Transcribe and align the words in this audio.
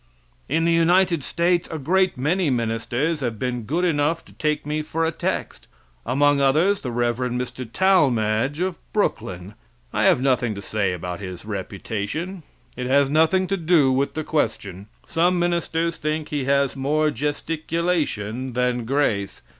In 0.49 0.65
the 0.65 0.73
United 0.73 1.23
States 1.23 1.69
a 1.69 1.77
great 1.77 2.17
many 2.17 2.49
ministers 2.49 3.19
have 3.19 3.37
been 3.37 3.65
good 3.65 3.85
enough 3.85 4.25
to 4.25 4.33
take 4.33 4.65
me 4.65 4.81
for 4.81 5.05
a 5.05 5.11
text. 5.11 5.67
Among 6.07 6.41
others 6.41 6.81
the 6.81 6.89
Rev. 6.91 7.17
Mr. 7.17 7.71
Talmage, 7.71 8.59
of 8.61 8.79
Brooklyn. 8.93 9.53
I 9.93 10.05
have 10.05 10.19
nothing 10.19 10.55
to 10.55 10.61
say 10.63 10.91
about 10.93 11.19
his 11.19 11.45
reputation. 11.45 12.41
It 12.75 12.87
has 12.87 13.09
nothing 13.11 13.45
to 13.45 13.57
do 13.57 13.91
with 13.91 14.15
the 14.15 14.23
question. 14.23 14.87
Some 15.05 15.37
ministers 15.37 15.97
think 15.97 16.29
he 16.29 16.45
has 16.45 16.75
more 16.75 17.11
gesticulation 17.11 18.53
than 18.53 18.85
grace. 18.85 19.43